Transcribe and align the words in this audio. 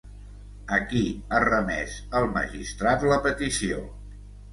A 0.77 0.77
qui 0.93 1.01
ha 1.35 1.41
remès 1.43 1.97
el 2.21 2.25
magistrat 2.37 3.05
la 3.13 3.19
petició? 3.27 3.83